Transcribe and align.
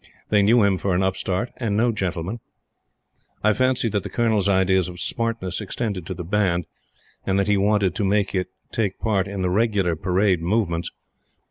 They 0.29 0.41
knew 0.41 0.63
him 0.63 0.79
for 0.79 0.95
an 0.95 1.03
upstart 1.03 1.51
and 1.57 1.77
no 1.77 1.91
gentleman. 1.91 2.39
I 3.43 3.53
fancy 3.53 3.87
that 3.89 4.01
the 4.01 4.09
Colonel's 4.09 4.49
ideas 4.49 4.87
of 4.89 4.99
smartness 4.99 5.61
extended 5.61 6.07
to 6.07 6.15
the 6.15 6.23
Band, 6.23 6.65
and 7.23 7.37
that 7.37 7.45
he 7.47 7.55
wanted 7.55 7.93
to 7.93 8.03
make 8.03 8.33
it 8.33 8.47
take 8.71 8.97
part 8.97 9.27
in 9.27 9.43
the 9.43 9.51
regular 9.51 9.95
parade 9.95 10.41
movements. 10.41 10.89